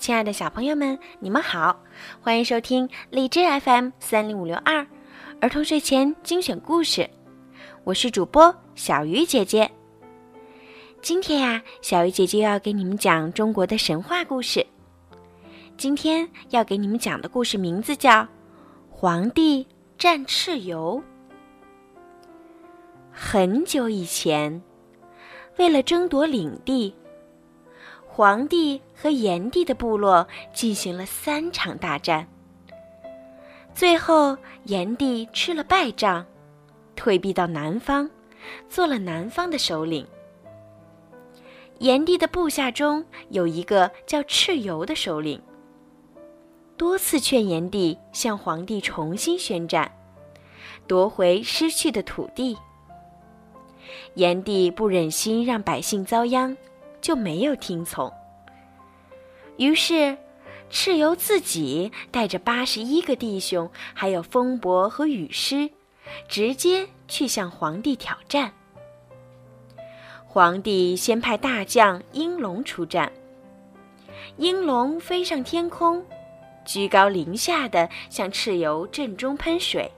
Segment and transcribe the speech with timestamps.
[0.00, 1.78] 亲爱的小朋友们，你们好，
[2.22, 4.84] 欢迎收听荔枝 FM 三零五六二
[5.42, 7.08] 儿童睡前精选故事。
[7.84, 9.70] 我是主播小鱼姐姐。
[11.02, 14.66] 今天呀，小鱼姐姐要给你们讲中国的神话故事。
[15.76, 18.10] 今天要给你们讲的故事名字叫
[18.88, 19.66] 《皇帝
[19.98, 20.98] 战蚩尤》。
[23.12, 24.62] 很久以前，
[25.58, 26.94] 为了争夺领地。
[28.12, 32.26] 黄帝和炎帝的部落进行了三场大战，
[33.72, 36.26] 最后炎帝吃了败仗，
[36.96, 38.10] 退避到南方，
[38.68, 40.06] 做了南方的首领。
[41.78, 45.40] 炎帝的部下中有一个叫蚩尤的首领，
[46.76, 49.90] 多次劝炎帝向黄帝重新宣战，
[50.86, 52.58] 夺回失去的土地。
[54.14, 56.54] 炎帝不忍心让百姓遭殃。
[57.00, 58.12] 就没有听从。
[59.56, 60.16] 于是，
[60.70, 65.70] 蚩尤自己带着八十一个弟兄，还有风伯和雨师，
[66.28, 68.52] 直接去向皇帝挑战。
[70.26, 73.12] 皇帝先派大将应龙出战。
[74.36, 76.04] 应龙飞上天空，
[76.64, 79.90] 居高临下的向蚩尤阵中喷水。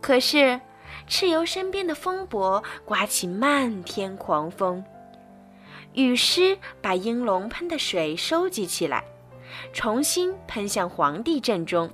[0.00, 0.60] 可是，
[1.08, 4.84] 蚩尤身边的风伯刮起漫天狂风。
[5.94, 9.04] 雨师把应龙喷的水收集起来，
[9.72, 11.90] 重新喷向皇帝阵中。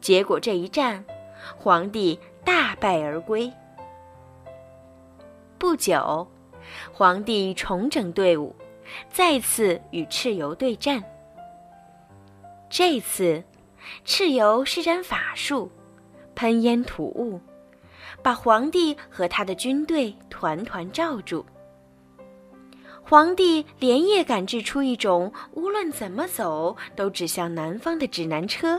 [0.00, 1.04] 结果这一战，
[1.56, 3.52] 皇帝大败而归。
[5.56, 6.26] 不久，
[6.92, 8.54] 皇帝重整队伍，
[9.08, 11.02] 再次与蚩尤对战。
[12.68, 13.44] 这次，
[14.04, 15.70] 蚩尤施展法术，
[16.34, 17.40] 喷烟吐雾，
[18.20, 21.46] 把皇帝和他的军队团团罩住。
[23.08, 28.78] 皇帝连夜赶制出一种无论怎么走都指向南方的指南车，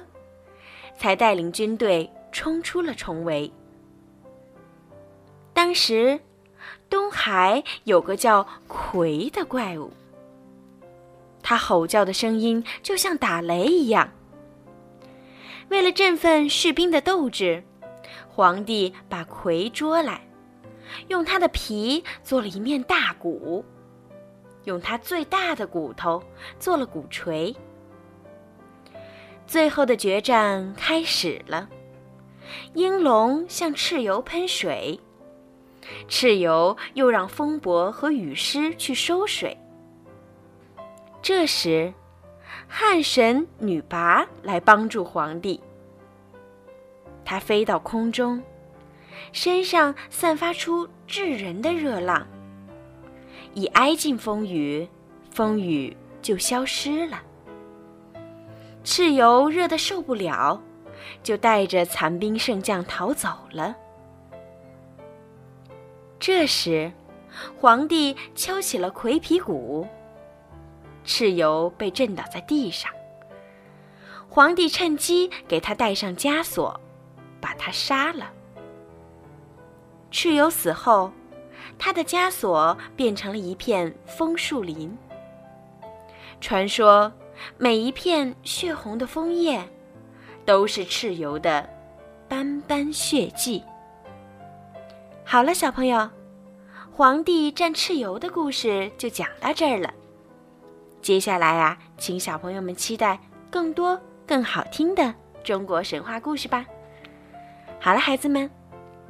[0.96, 3.52] 才带领军队冲出了重围。
[5.52, 6.20] 当时，
[6.92, 9.92] 东海有个叫魁的怪物，
[11.42, 14.08] 他吼叫的声音就像打雷一样。
[15.70, 17.64] 为了振奋士兵的斗志，
[18.28, 20.22] 皇帝把魁捉来，
[21.08, 23.66] 用他的皮做了一面大鼓。
[24.66, 26.22] 用他最大的骨头
[26.60, 27.56] 做了鼓槌。
[29.48, 31.68] 最后的决战开始了，
[32.74, 35.00] 鹰龙向蚩尤喷水，
[36.08, 39.58] 蚩尤又让风伯和雨师去收水。
[41.22, 41.94] 这时，
[42.68, 45.60] 汉神女魃来帮助皇帝。
[47.26, 48.42] 她飞到空中，
[49.32, 52.28] 身上散发出炙人的热浪。
[53.54, 54.88] 一挨近风雨，
[55.32, 57.22] 风雨就消失了。
[58.84, 60.62] 蚩尤热得受不了，
[61.24, 63.76] 就带着残兵剩将逃走了。
[66.20, 66.92] 这时，
[67.60, 69.88] 皇帝敲起了魁皮鼓，
[71.06, 72.92] 蚩尤被震倒在地上。
[74.30, 76.80] 皇帝趁机给他戴上枷锁，
[77.42, 78.32] 把他杀了。
[80.12, 81.12] 蚩尤死后。
[81.78, 84.98] 他的枷锁变成了一片枫树林。
[86.42, 87.12] 传说，
[87.58, 89.62] 每一片血红的枫叶，
[90.46, 91.70] 都是蚩尤的
[92.28, 93.64] 斑斑血迹。
[95.26, 96.10] 好了，小朋友，
[96.92, 99.94] 皇帝战蚩尤的故事就讲到这儿了。
[101.02, 103.20] 接下来啊，请小朋友们期待
[103.50, 105.14] 更多更好听的
[105.44, 106.66] 中国神话故事吧。
[107.80, 108.50] 好了，孩子们，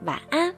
[0.05, 0.53] 晚安。